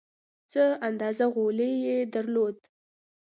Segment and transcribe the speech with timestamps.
[0.51, 2.57] څه اندازه غولی یې درلود.